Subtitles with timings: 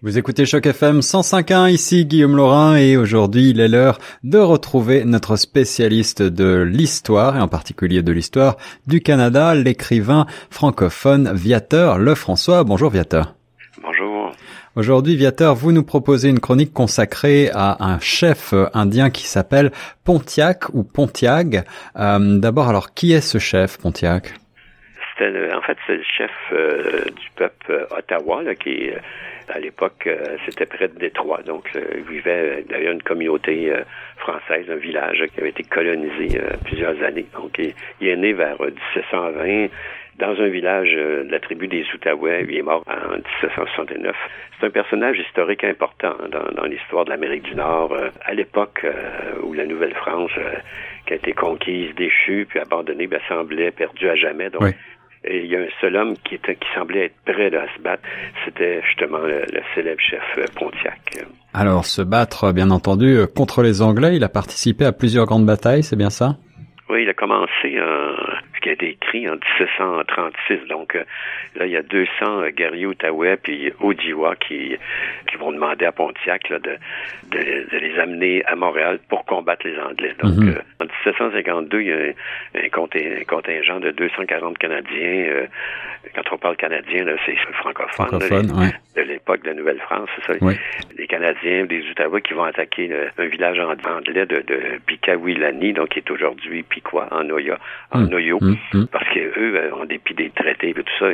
[0.00, 5.04] Vous écoutez Choc FM 105.1, ici Guillaume Laurin et aujourd'hui il est l'heure de retrouver
[5.04, 12.62] notre spécialiste de l'histoire et en particulier de l'histoire du Canada, l'écrivain francophone Viateur Lefrançois.
[12.62, 13.34] Bonjour Viateur.
[13.82, 14.30] Bonjour.
[14.76, 19.72] Aujourd'hui Viateur, vous nous proposez une chronique consacrée à un chef indien qui s'appelle
[20.04, 21.66] Pontiac ou Pontiac.
[21.98, 24.32] Euh, D'abord alors qui est ce chef Pontiac?
[25.20, 28.98] En fait, c'est le chef euh, du peuple euh, Ottawa, qui euh,
[29.48, 30.06] à l'époque,
[30.44, 31.40] c'était près de Détroit.
[31.42, 33.72] Donc, il vivait d'ailleurs une communauté
[34.18, 37.24] française, un village qui avait été colonisé plusieurs années.
[37.32, 39.68] Donc, il, est né vers 1720
[40.18, 42.44] dans un village de la tribu des Outaouais.
[42.46, 44.14] Il est mort en 1769.
[44.60, 47.96] C'est un personnage historique important dans, l'histoire de l'Amérique du Nord.
[48.26, 48.84] à l'époque
[49.44, 50.32] où la Nouvelle-France,
[51.06, 54.50] qui a été conquise, déchue, puis abandonnée, ben, semblait perdue à jamais.
[54.50, 54.74] Donc,
[55.24, 57.82] et il y a un seul homme qui, était, qui semblait être prêt à se
[57.82, 58.02] battre.
[58.44, 59.44] C'était justement le,
[59.74, 61.24] célèbre chef euh, Pontiac.
[61.54, 65.46] Alors, se battre, bien entendu, euh, contre les Anglais, il a participé à plusieurs grandes
[65.46, 66.36] batailles, c'est bien ça?
[66.88, 68.14] Oui, il a commencé en
[68.58, 70.68] ce qui a été écrit en 1736.
[70.68, 71.04] Donc euh,
[71.56, 74.76] là, il y a 200 euh, guerriers Outaouais puis Ojibwa qui,
[75.30, 76.76] qui vont demander à Pontiac là, de,
[77.30, 80.14] de, les amener à Montréal pour combattre les Anglais.
[80.22, 80.48] Donc mhm.
[80.48, 82.68] euh, en 1752, il y a un,
[83.26, 85.46] contingent de 240 Canadiens.
[86.14, 88.18] quand on parle canadien, c'est francophone,
[88.96, 90.48] de l'époque de Nouvelle-France, c'est ça.
[90.96, 95.98] Les Canadiens, des Outaouais qui vont attaquer un village anglais de, de Pikawilani, donc qui
[95.98, 96.64] est aujourd'hui
[97.10, 97.54] En Oyo.
[97.92, 98.14] En mhm.
[98.14, 98.38] Oyo.
[98.40, 98.86] Hum, hum.
[98.90, 101.06] Parce qu'eux, euh, en dépit des traités et tout ça,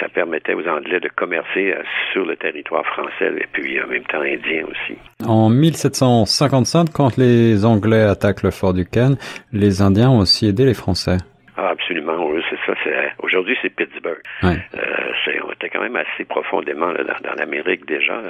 [0.00, 4.04] ça permettait aux Anglais de commercer euh, sur le territoire français et puis en même
[4.04, 4.98] temps indien aussi.
[5.26, 9.16] En 1755, quand les Anglais attaquent le fort du Cannes,
[9.52, 11.18] les Indiens ont aussi aidé les Français.
[11.56, 12.74] Ah, absolument, oui, c'est ça.
[13.18, 14.22] Aujourd'hui, c'est Pittsburgh.
[14.44, 15.12] Euh,
[15.44, 18.20] on était quand même assez profondément dans, l'Amérique déjà.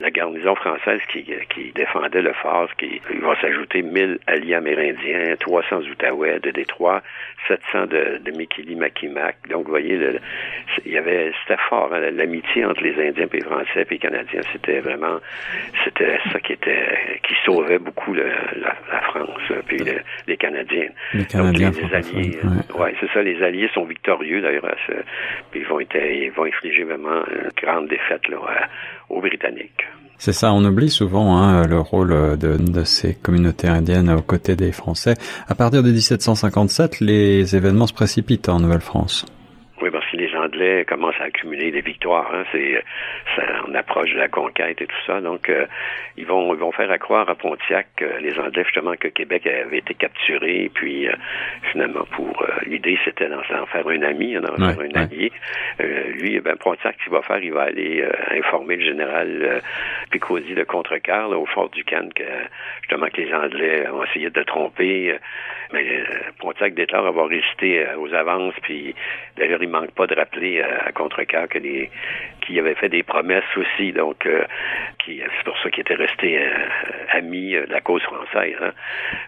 [0.00, 1.24] La garnison française qui,
[1.74, 7.02] défendait le fort, qui il va s'ajouter 1000 alliés amérindiens, 300 Outaouais de Détroit,
[7.48, 9.36] 700 de, de Mikili Makimak.
[9.48, 9.98] Donc, vous voyez,
[10.84, 13.98] il y avait, c'était fort, hein, l'amitié entre les Indiens et les Français et les
[13.98, 14.40] Canadiens.
[14.52, 15.18] C'était vraiment,
[15.84, 19.78] c'était ça qui était, qui sauvait beaucoup la, France puis
[20.26, 20.88] les Canadiens.
[21.14, 22.38] Les Canadiens, les, alliés.
[22.42, 22.62] Ouais,
[23.00, 23.22] c'est ça.
[23.22, 24.66] Les Alliés sont victorieux d'ailleurs.
[25.50, 25.78] Puis ils vont,
[26.36, 28.22] vont infliger vraiment une grande défaite
[29.08, 29.86] aux Britanniques.
[30.18, 34.70] C'est ça, on oublie souvent hein, le rôle de, ces communautés indiennes aux côtés des
[34.70, 35.14] Français.
[35.48, 39.26] À partir de 1757, les événements se précipitent en Nouvelle-France.
[39.82, 42.30] Oui, parce que les Anglais commencent à accumuler des victoires.
[42.34, 42.44] Hein.
[42.52, 42.82] C'est,
[43.68, 45.20] on approche de la conquête et tout ça.
[45.20, 45.66] Donc, euh,
[46.16, 49.78] ils vont, ils vont faire accroire à Pontiac, euh, les Anglais justement, que Québec avait
[49.78, 50.70] été capturé.
[50.74, 51.12] Puis, euh,
[51.70, 55.32] finalement, pour l'idée, c'était d'en faire un ami, d'en faire un allié.
[55.78, 59.62] lui, ben, Pontiac, ce qu'il va faire, il va aller informer le général
[60.10, 62.24] Picozzi de Contrecoeur au fort du Cannes que
[62.82, 65.16] justement que les Anglais ont essayé de tromper.
[65.72, 66.04] mais
[66.38, 68.54] Pontiac déclare avoir résisté aux avances.
[68.62, 68.94] Puis,
[69.36, 71.90] d'ailleurs, il manque pas de rappeler euh, à Contrecoeur que les
[72.40, 74.44] qui avait fait des promesses aussi, donc euh,
[75.04, 76.48] qui c'est pour ça qu'il était resté euh,
[77.12, 78.56] ami de la cause française.
[78.60, 78.72] Hein.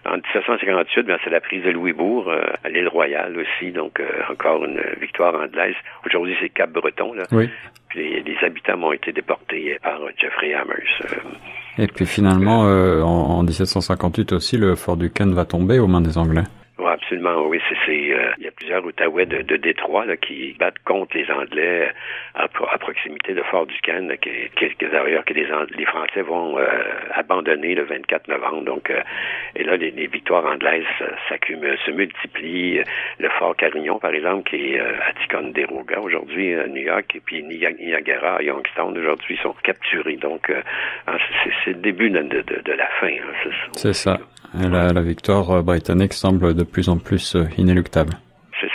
[0.05, 2.31] En 1758, ben, c'est la prise de Louisbourg
[2.63, 5.75] à l'île Royale aussi, donc encore une victoire anglaise.
[6.05, 7.23] Aujourd'hui, c'est Cap-Breton là.
[7.31, 7.49] Oui.
[7.89, 11.05] Puis les, habitants ont été déportés par Jeffrey Hammers.
[11.77, 16.01] Et puis finalement, en, en 1758 aussi, le fort du Cannes va tomber aux mains
[16.01, 16.43] des Anglais.
[16.87, 17.59] Absolument, oui.
[17.85, 21.91] C'est, euh, il y a plusieurs Outaouais de, Détroit qui battent contre les Anglais
[22.35, 25.47] à, proximité de Fort-du-Cannes, qui, qui, d'ailleurs que les,
[25.77, 26.67] les Français vont euh,
[27.13, 28.63] abandonner le 24 novembre.
[28.65, 29.01] Donc, euh,
[29.55, 30.83] et là, les, victoires anglaises
[31.29, 32.81] s'accumulent, se multiplient.
[33.19, 37.43] Le Fort Carignon, par exemple, qui est à Ticonderoga aujourd'hui, à New York, et puis
[37.43, 40.17] Niagara à Youngstown aujourd'hui sont capturés.
[40.17, 40.51] Donc,
[41.07, 41.17] ah,
[41.63, 43.07] c'est, le début de la fin.
[43.07, 44.19] Hein, c'est ça.
[44.53, 48.17] La, la victoire britannique semble de plus en plus euh, inéluctable.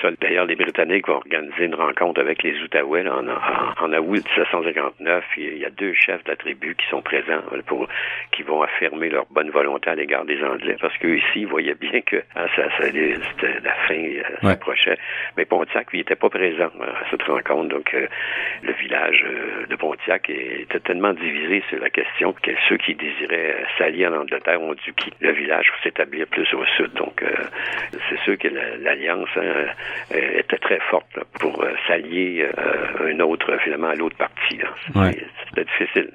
[0.03, 0.11] Ça.
[0.21, 5.25] D'ailleurs, les Britanniques vont organiser une rencontre avec les Outaouais en, en, en, août 1759.
[5.37, 7.89] Il y a deux chefs de la tribu qui sont présents pour
[8.33, 11.75] qui vont affirmer leur bonne volonté à l'égard des Anglais, parce qu'eux ici, ils voyaient
[11.75, 14.99] bien que hein, ça, ça la fin euh, s'approchait.
[15.37, 17.69] Mais Pontiac, lui, n'était pas présent euh, à cette rencontre.
[17.69, 18.07] Donc, euh,
[18.63, 19.25] le village
[19.69, 24.61] de Pontiac était tellement divisé sur la question que ceux qui désiraient s'allier en Angleterre
[24.63, 26.93] ont dû quitter le village pour s'établir plus au sud.
[26.95, 27.23] Donc,
[28.09, 29.67] c'est sûr que l'alliance hein, euh,
[30.11, 34.61] était très forte pour euh, s'allier à euh, un autre, finalement, à l'autre partie.
[35.49, 36.11] C'était difficile.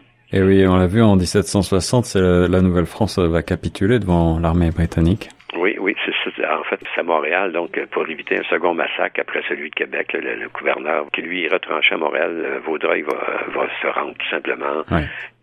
[0.32, 5.28] Et oui, on l'a vu en 1760, la Nouvelle-France va capituler devant l'armée britannique.
[5.56, 9.40] Oui, Oui, c'est en fait, c'est à Montréal, donc pour éviter un second massacre après
[9.48, 13.14] celui de Québec, le, gouverneur qui lui est retranché à Montréal, Vaudreuil va,
[13.54, 14.82] va se rendre tout simplement.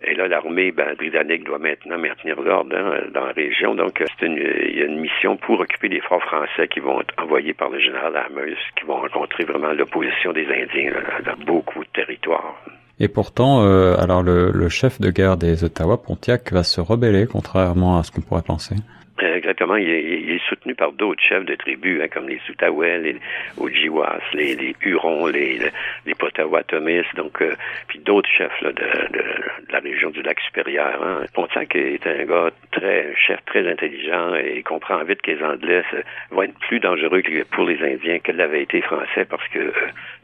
[0.04, 3.74] Et là, l'armée ben, britannique doit maintenant maintenir l'ordre hein, dans la région.
[3.74, 7.00] Donc, c'est une, il y a une mission pour occuper les forts français qui vont
[7.00, 10.92] être envoyés par le général Amherst, qui vont rencontrer vraiment l'opposition des Indiens
[11.26, 12.54] dans beaucoup de territoires.
[13.00, 17.28] Et pourtant, euh, alors le, le, chef de guerre des Ottawa, Pontiac, va se rebeller,
[17.32, 18.76] contrairement à ce qu'on pourrait penser.
[19.22, 19.76] Euh, exactement.
[19.76, 23.16] Il est, il est, soutenu par d'autres chefs de tribus, hein, comme les Outaouais, les
[23.60, 25.60] Ojibwas, les, les Hurons, les,
[26.06, 27.56] les, Potawatomis, donc euh,
[27.88, 31.02] puis d'autres chefs là, de, de, de, la région du lac supérieur.
[31.04, 31.26] Hein.
[31.34, 35.84] Pontiac est un gars très chef, très intelligent et il comprend vite que les Anglais
[36.32, 37.22] vont être plus dangereux
[37.52, 39.72] pour les Indiens que l'avaient été les Français parce que euh,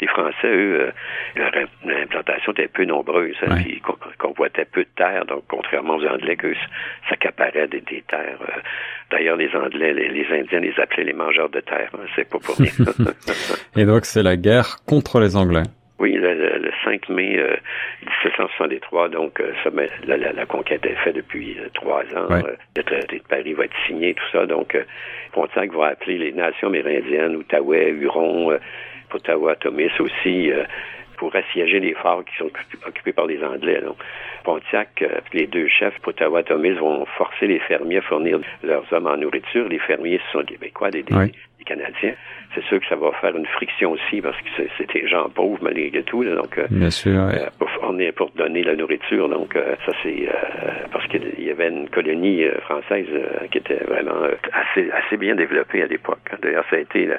[0.02, 0.92] les Français, eux,
[1.36, 1.52] leur
[1.86, 3.64] implantation était peu nombreuse, hein, ouais.
[3.64, 3.82] puis
[4.18, 6.54] convoitaient peu de terres, donc contrairement aux Anglais, que
[7.08, 8.40] ça accaparait des, des terres
[9.12, 11.90] D'ailleurs, les Anglais, les, les, Indiens les appelaient les mangeurs de terre.
[11.94, 12.72] Hein, c'est pas pour rien.
[13.76, 15.64] Et donc, c'est la guerre contre les Anglais.
[16.00, 17.58] Oui, le, le 5 mai euh,
[18.04, 19.70] 1763, donc euh, ça,
[20.08, 22.28] la, la, la, conquête est faite depuis euh, trois ans.
[22.30, 22.42] Ouais.
[22.78, 24.46] le traité de Paris va être signé, tout ça.
[24.46, 24.78] Donc,
[25.34, 28.58] Pontiac va appeler les nations amérindiennes, Outaouais, Hurons,
[29.10, 30.52] Potawatomis aussi,
[31.20, 32.50] pour assiéger les forts qui sont
[32.88, 33.82] occupés par les Anglais.
[33.82, 33.98] Donc,
[34.46, 39.18] Pontiac, euh, les deux chefs, Potawatomis, vont forcer les fermiers à fournir leurs hommes en
[39.18, 39.68] nourriture.
[39.68, 41.32] Les fermiers, ce sont des Québécois, des, des, oui.
[41.60, 42.14] Des Canadiens.
[42.56, 45.60] C'est sûr que ça va faire une friction aussi parce que c'est des gens pauvres
[45.62, 46.24] malgré tout.
[46.24, 47.42] Là, donc, Bien sûr, ouais.
[47.44, 49.30] euh, pour, on est pour donner la nourriture.
[49.30, 53.08] Donc, euh, ça c'est euh, parce qu'il y avait une colonie euh, française
[53.52, 54.22] qui était vraiment
[54.54, 56.20] assez assez bien développée à l'époque.
[56.42, 57.18] D'ailleurs, ça a été là,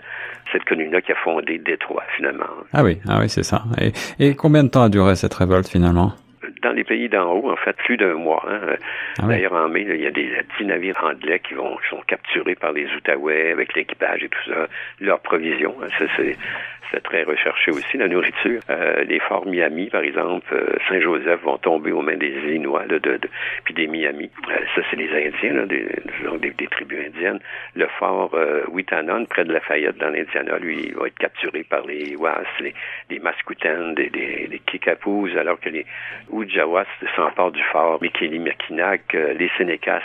[0.52, 2.46] cette colonie-là qui a fondé Détroit finalement.
[2.72, 3.62] Ah oui, ah oui, c'est ça.
[3.80, 6.12] Et, et combien de temps a duré cette révolte finalement?
[6.62, 8.44] Dans les pays d'en haut, en fait, plus d'un mois.
[8.48, 8.76] Hein.
[9.18, 12.02] Ah D'ailleurs, en mai, il y a des petits navires anglais qui vont qui sont
[12.06, 14.66] capturés par les Outaouais avec l'équipage et tout ça,
[15.00, 15.74] leurs provisions.
[15.82, 15.88] Hein.
[15.98, 16.36] Ça, c'est
[16.90, 18.60] c'est très recherché aussi, la nourriture.
[18.68, 22.98] Euh, les forts Miami, par exemple, euh, Saint-Joseph vont tomber aux mains des Illinois, là,
[22.98, 23.28] de, de,
[23.64, 24.30] puis des Miami.
[24.50, 25.86] Euh, ça, c'est les Indiens, là, des,
[26.40, 27.38] des, des, tribus indiennes.
[27.76, 31.86] Le fort euh, Witanon, près de Lafayette, dans l'Indiana, lui, il va être capturé par
[31.86, 32.74] les Was, les,
[33.08, 35.86] les Mascoutens, des, des, des Kikapous, alors que les
[36.50, 40.02] Ojibwas s'emparent du fort Michili-Mackinac, euh, les Sénécas,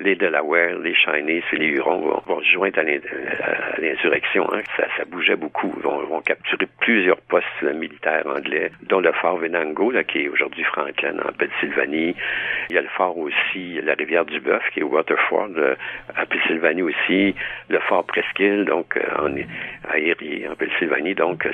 [0.00, 4.48] les Delaware, les Chinese et les Hurons vont, vont se joindre à l'insurrection.
[4.52, 4.62] Hein.
[4.76, 5.72] Ça, bougeait beaucoup.
[5.76, 10.64] Ils vont, capturer plusieurs postes militaires anglais, dont le fort Venango, là, qui est aujourd'hui
[10.64, 12.14] Franklin, en Pennsylvanie.
[12.70, 15.74] Il y a le fort aussi, la rivière du Bœuf, qui est Waterford, euh,
[16.18, 17.34] en Pennsylvanie aussi.
[17.68, 19.44] Le fort Presqu'île, donc, euh,
[19.90, 21.14] à Erie, en Pennsylvanie.
[21.14, 21.46] Donc,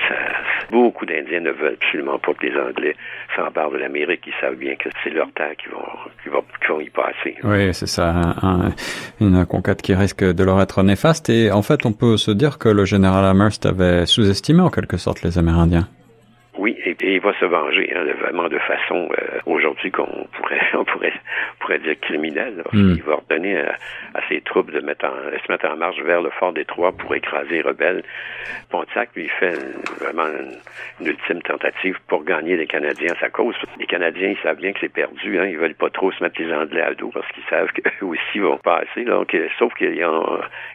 [0.71, 2.97] beaucoup d'Indiens ne veulent absolument pas que les Anglais
[3.37, 4.25] s'emparent de l'Amérique.
[4.27, 5.85] Ils savent bien que c'est leur terre qui vont,
[6.23, 7.37] qui vont, qui y passer.
[7.43, 8.11] Oui, c'est ça.
[8.11, 8.73] Un, un,
[9.21, 11.31] une conquête qui risque de leur être néfaste.
[11.31, 14.97] Et en fait, on peut se dire que le général Amherst avait sous-estimé en quelque
[14.97, 15.89] sorte les Amérindiens.
[16.57, 20.61] Oui, et, et, il va se venger, hein, vraiment de façon euh, aujourd'hui qu'on pourrait
[20.75, 21.13] on pourrait
[21.59, 22.63] pourrait dire criminelle.
[22.73, 22.95] Mm.
[22.97, 23.77] Il va ordonner à,
[24.15, 26.93] à, ses troupes de mettre en, de se mettre en marche vers le fort Détroit
[26.93, 28.03] pour écraser les rebelles.
[28.71, 30.53] Pontiac lui fait une, vraiment une,
[31.01, 33.55] une, ultime tentative pour gagner les Canadiens à sa cause.
[33.79, 36.41] Les Canadiens, ils savent bien que c'est perdu, hein, ils veulent pas trop se mettre
[36.41, 39.05] les Anglais à dos parce qu'ils savent qu'eux aussi vont passer.
[39.05, 40.11] Donc, euh, sauf qu'il y a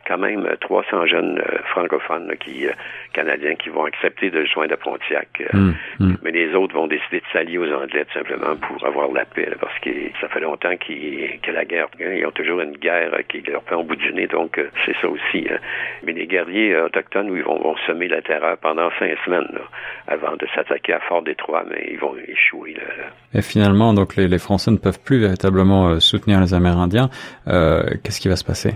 [0.08, 2.72] quand même 300 jeunes euh, francophones là, qui euh,
[3.14, 5.44] canadiens qui vont accepter de joindre à Pontiac.
[5.54, 5.69] Mm.
[6.00, 6.14] Mmh.
[6.24, 9.48] Mais les autres vont décider de s'allier aux Anglais tout simplement pour avoir la paix,
[9.50, 9.90] là, parce que
[10.22, 13.64] ça fait longtemps qu que la guerre, hein, ils ont toujours une guerre qui leur
[13.64, 15.48] fait en bout du nez, donc euh, c'est ça aussi.
[15.50, 15.58] Hein.
[16.04, 19.62] Mais les guerriers autochtones, ils vont, vont semer la terreur pendant cinq semaines là,
[20.08, 22.74] avant de s'attaquer à Fort-Détroit, mais ils vont échouer.
[22.74, 27.10] Là, Et finalement, donc les, les, Français ne peuvent plus véritablement euh, soutenir les Amérindiens.
[27.48, 28.74] Euh, Qu'est-ce qui va se passer?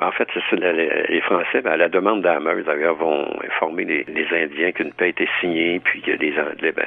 [0.00, 4.26] En fait, c'est les Français, ben, à la demande d'Amers, d'ailleurs, vont informer les, les
[4.36, 6.86] Indiens qu'une paix était signée, puis que les Anglais, ben,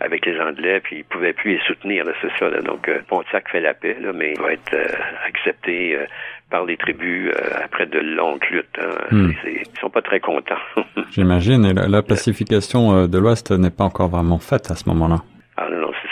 [0.00, 2.48] avec les Anglais, puis ils pouvaient plus les soutenir, c'est ça.
[2.48, 2.60] Là.
[2.60, 4.86] Donc, euh, Pontiac fait la paix, là, mais il va être euh,
[5.26, 6.06] accepté euh,
[6.48, 8.78] par les tribus après de longues luttes.
[8.80, 8.94] Hein.
[9.10, 9.32] Mm.
[9.46, 10.54] Ils sont pas très contents.
[11.10, 11.64] J'imagine.
[11.64, 15.22] Et la, la pacification de l'Ouest n'est pas encore vraiment faite à ce moment-là.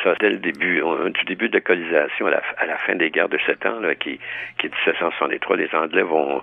[0.02, 2.94] Ça, dès le début, on, du début de la colonisation à la, à la, fin
[2.94, 4.18] des guerres de sept ans, là, qui,
[4.58, 6.42] qui est 1763, les Anglais vont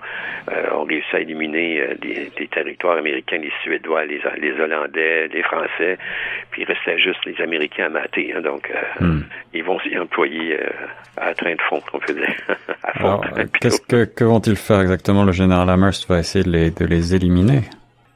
[0.51, 5.27] euh, ont réussi à éliminer euh, des, des, territoires américains, les Suédois, les, les Hollandais,
[5.27, 5.97] les Français,
[6.51, 8.33] puis il restait juste les Américains à mater.
[8.35, 9.23] Hein, donc, euh, mm.
[9.53, 10.57] ils vont s'y employer
[11.17, 12.35] à train de fond, on peut dire.
[12.83, 13.25] Alors,
[13.61, 15.23] qu'est-ce que, que vont-ils faire exactement?
[15.23, 17.61] Le général Amherst va essayer de les, de les éliminer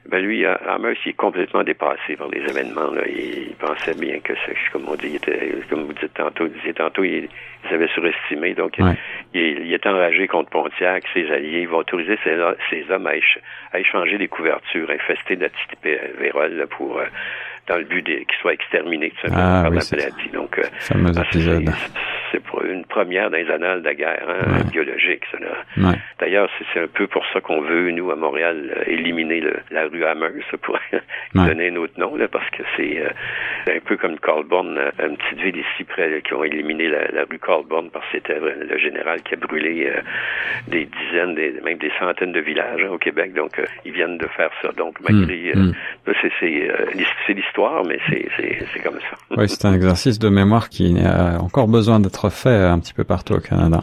[0.10, 2.92] Ben lui, Amos, il est complètement dépassé par les événements.
[2.92, 3.04] Là.
[3.08, 6.74] Il, pensait bien que c'est, comme on dit, il était, comme vous dites tantôt, il
[6.74, 7.30] tantôt, il,
[7.70, 8.54] s'avait surestimé.
[8.54, 8.78] Donc,
[9.34, 11.62] il, est enragé contre Pontiac, ses alliés.
[11.62, 15.50] Il va autoriser ses, hommes à, échanger des couvertures infestées de
[16.20, 17.06] vérole pour euh,
[17.68, 20.30] dans le but qu'ils soient exterminés tout simplement ah, par la maladie.
[20.34, 21.72] Donc, euh, fameux épisode
[22.34, 25.24] c'est une première dans les annales de la guerre hein, biologique.
[25.78, 25.94] Ouais.
[26.20, 29.86] D'ailleurs, c'est un peu pour ça qu'on veut, nous, à Montréal, euh, éliminer le, la
[29.86, 30.30] rue Hammer,
[30.62, 30.80] pour
[31.36, 33.10] donner un autre nom, là, parce que c'est euh,
[33.78, 37.26] un peu comme Colborne, euh, une petite ville ici près, qui ont éliminé la, la
[37.30, 39.92] rue Colborne parce que c'était le général qui a brûlé
[40.68, 43.34] des dizaines, des, même des centaines de villages hein, au Québec.
[43.34, 44.70] Donc, ils viennent de faire ça.
[44.78, 45.54] Donc, malgré...
[45.56, 45.74] Mm, mm.
[46.40, 49.18] c'est l'histoire, mais c'est comme ça.
[49.36, 53.04] Oui, c'est un exercice de mémoire qui a encore besoin d'être fait un petit peu
[53.04, 53.82] partout au Canada.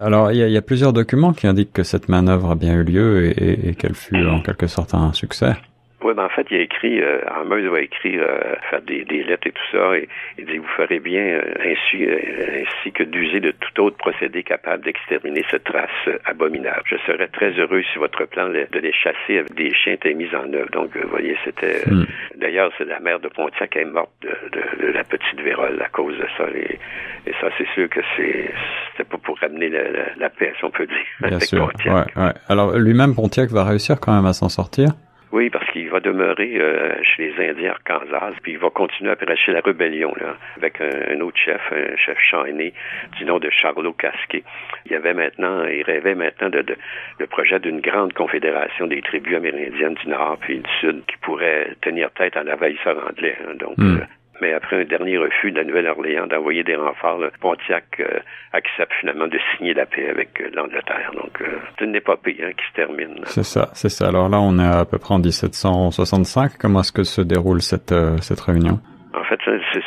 [0.00, 3.32] Alors, il y, a, plusieurs documents qui indiquent que cette manœuvre a bien eu lieu
[3.40, 5.54] et qu'elle fut en quelque sorte un succès.
[6.02, 9.22] Oui, ben en fait, il a écrit, euh, Meuse a écrit, euh, faire des, des,
[9.22, 13.02] lettres et tout ça, et il dit, vous ferez bien euh, ainsi, euh, ainsi que
[13.02, 15.88] d'user de tout autre procédé capable d'exterminer cette race
[16.26, 16.82] abominable.
[16.84, 20.28] Je serais très heureux si votre plan de les chasser avec des chiens était mis
[20.34, 20.70] en œuvre.
[20.70, 21.82] Donc, vous voyez, c'était...
[21.86, 22.04] Hmm.
[22.36, 25.88] D'ailleurs, c'est la mère de Pontiac qui est morte de, de, la petite vérole à
[25.88, 26.44] cause de ça.
[26.54, 26.78] Et,
[27.26, 28.50] et ça, c'est sûr que c'est
[28.92, 31.28] c'était pas pour ramener la, la, paix, si on peut dire.
[31.28, 31.70] Bien sûr.
[31.86, 32.32] Ouais, ouais.
[32.48, 34.90] Alors, lui-même, Pontiac va réussir quand même à s'en sortir
[35.32, 39.16] oui, parce qu'il va demeurer euh, chez les Indiens Arkansas, puis il va continuer à
[39.16, 42.72] prêcher la rébellion là, avec un, autre chef, un chef chaîné
[43.18, 44.44] du nom de Charlot Casquet.
[44.88, 46.76] Il avait maintenant, il rêvait maintenant de, de
[47.18, 51.74] le projet d'une grande confédération des tribus amérindiennes du Nord puis du Sud qui pourrait
[51.80, 53.36] tenir tête à l'envahisseur anglais.
[53.42, 53.54] Hein.
[53.58, 53.96] donc, hmm.
[53.96, 54.04] euh,
[54.40, 58.18] mais après un dernier refus de la Nouvelle-Orléans d'envoyer des renforts, Pontiac euh,
[58.52, 61.12] accepte finalement de signer la paix avec euh, l'Angleterre.
[61.14, 63.20] Donc, euh, c'est une épopée hein, qui se termine.
[63.24, 64.08] C'est ça, c'est ça.
[64.08, 66.52] Alors là, on est à peu près en 1765.
[66.58, 68.80] Comment est-ce que se déroule cette, cette réunion?
[69.16, 69.40] En fait,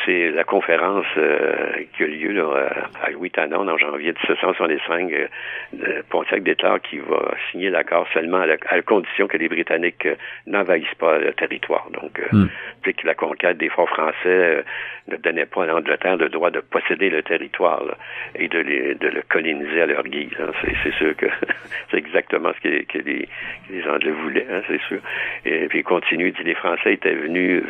[0.04, 2.68] c'est la conférence euh, qui a lieu là,
[3.00, 5.12] à Huitanon en janvier 1765.
[5.12, 10.16] Euh, Pontiac déclare qu'il va signer l'accord seulement à la, condition que les Britanniques euh,
[10.48, 11.88] n'envahissent pas le territoire.
[11.92, 12.20] Donc,
[12.82, 14.64] que la conquête des forts français
[15.06, 17.84] ne donnait pas à l'Angleterre le droit de posséder le territoire
[18.34, 20.34] et de, de, le coloniser à leur guise.
[20.40, 20.50] Hein.
[20.82, 21.26] C'est sûr que
[21.90, 23.28] c'est exactement ce que, les,
[23.88, 24.98] Anglais voulaient, hein, c'est sûr.
[25.44, 27.62] Et puis il continue, dit les Français étaient venus,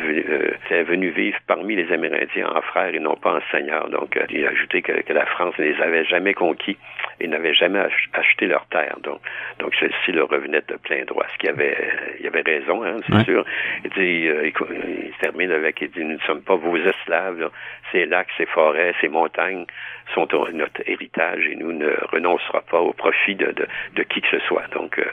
[0.65, 3.89] étaient venus vivre parmi les Amérindiens en frères et non pas en seigneurs.
[3.89, 6.77] Donc, euh, il a ajouté que, la France ne les avait jamais conquis
[7.19, 7.81] et n'avait jamais
[8.13, 8.99] acheté leurs terres.
[9.03, 9.19] Donc,
[9.59, 11.25] donc celle-ci leur revenait de plein droit.
[11.33, 11.75] Ce qui avait,
[12.21, 13.43] il avait raison, hein, c'est sûr.
[13.83, 17.51] Il dit, euh, il, termine avec, il dit, nous ne sommes pas vos esclaves.
[17.91, 19.65] Ces lacs, ces forêts, ces montagnes
[20.13, 23.53] sont notre héritage et nous ne renoncerons pas au profit de,
[23.95, 24.67] de, qui que ce soit.
[24.73, 25.11] Donc, euh,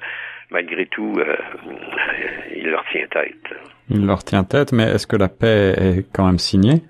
[0.50, 1.20] malgré tout,
[2.54, 3.57] il leur tient tête.
[3.90, 6.82] Il leur tient tête, mais est-ce que la paix est quand même signée?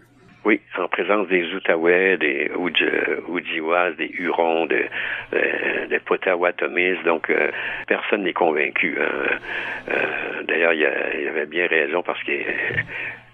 [0.44, 4.86] Oui, en présence des Outaouais, des Ojibwas, des Hurons, des,
[5.34, 7.50] euh, des Potawatomis, donc euh,
[7.86, 8.96] personne n'est convaincu.
[8.98, 9.36] Hein.
[9.90, 12.32] Euh, d'ailleurs, il y, avait bien raison parce que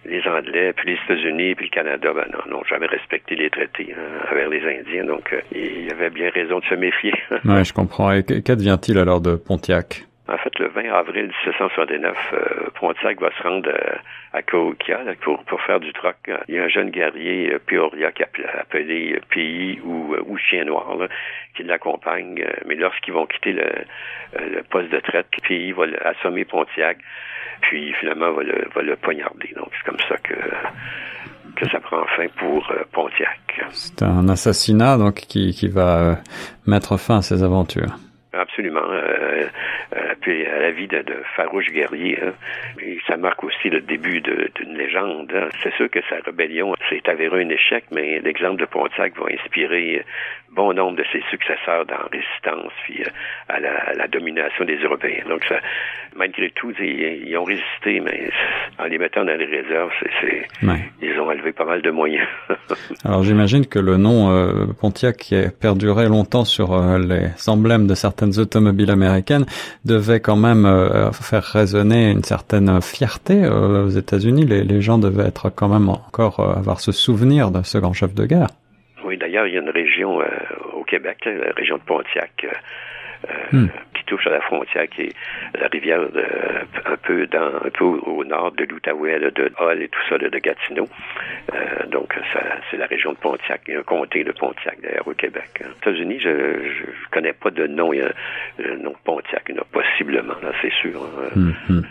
[0.07, 4.27] les Anglais, puis les États-Unis, puis le Canada ben, n'ont jamais respecté les traités hein,
[4.33, 7.15] envers les Indiens, donc il y avait bien raison de se méfier.
[7.45, 8.11] oui, je comprends.
[8.11, 10.05] Et qu'advient-il alors de Pontiac?
[10.27, 13.95] En fait, le 20 avril 1769, euh, Pontiac va se rendre euh,
[14.33, 16.17] à Cahokia pour, pour faire du troc.
[16.49, 20.97] Il y a un jeune guerrier, euh, Peoria, qui appelé Pays ou, ou Chien Noir,
[21.55, 22.43] qui l'accompagne.
[22.65, 26.97] mais lorsqu'ils vont quitter le, poste de traite, Pays va assommer Pontiac,
[27.61, 29.53] puis finalement va le, va le poignarder.
[29.55, 30.35] Donc c'est comme ça que
[31.57, 33.61] que ça prend fin pour Pontiac.
[33.71, 36.17] C'est un assassinat donc qui, qui va
[36.67, 37.97] mettre fin à ses aventures.
[38.37, 38.91] Absolument.
[38.91, 39.47] Euh,
[39.97, 42.19] euh, puis à la vie de, de farouches guerriers.
[42.23, 42.33] Hein.
[43.07, 45.33] ça marque aussi le début d'une légende.
[45.35, 45.49] Hein.
[45.63, 50.05] C'est sûr que sa rébellion s'est avéré un échec, mais l'exemple de Pontiac va inspirer
[50.55, 53.09] bon nombre de ses successeurs dans la résistance puis euh,
[53.49, 55.25] à, la, domination des Européens.
[55.29, 55.57] Donc ça,
[56.17, 58.31] malgré tout, ils, ont résisté, mais
[58.79, 60.47] en les mettant dans les réserves, c'est,
[61.03, 62.27] ils ont enlevé pas mal de moyens.
[63.05, 67.87] Alors j'imagine que le nom euh, Pontiac qui a perduré longtemps sur euh, les emblèmes
[67.87, 69.45] de certaines automobiles américaines
[69.85, 70.67] devait quand même
[71.13, 74.47] faire résonner une certaine fierté aux États-Unis.
[74.47, 78.15] Les, les gens devaient être quand même encore avoir ce souvenir de ce grand chef
[78.15, 78.49] de guerre.
[79.05, 80.27] Oui, d'ailleurs, il y a une région euh,
[80.73, 82.49] au Québec, la région de Pontiac, euh,
[83.29, 83.69] euh, hmm.
[84.05, 85.15] Qui touche à la frontière, qui est
[85.59, 86.01] la rivière
[86.85, 90.29] un peu dans un peu au, nord de l'Outaouais, de Hall et tout ça, de,
[90.39, 90.89] Gatineau.
[91.89, 92.15] donc,
[92.71, 93.63] c'est la région de Pontiac.
[93.67, 95.63] Il y a un comté de Pontiac, d'ailleurs, au Québec.
[95.63, 95.69] Hein.
[95.71, 97.93] Aux États-Unis, je ne connais pas de nom.
[97.93, 98.13] Il y a
[98.59, 99.45] le nom de Pontiac.
[99.49, 101.03] Il y en a possiblement, là, c'est sûr.
[101.03, 101.31] Hein.
[101.35, 101.83] Hmm, hmm.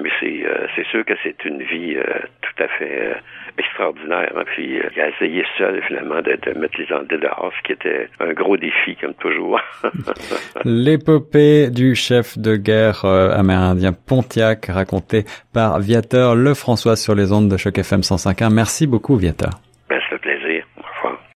[0.00, 2.20] Mais c'est euh, c'est sûr que c'est une vie euh,
[2.60, 3.14] tout fait euh,
[3.58, 4.32] extraordinaire.
[4.36, 4.42] Hein.
[4.46, 8.32] Puis il a essayé seul finalement de, mettre les Anglais dehors, ce qui était un
[8.32, 9.60] gros défi comme toujours.
[10.64, 17.56] L'épopée du chef de guerre amérindien Pontiac racontée par Viateur Lefrançois sur les ondes de
[17.56, 18.52] choc FM 105.1.
[18.52, 19.50] Merci beaucoup Viateur.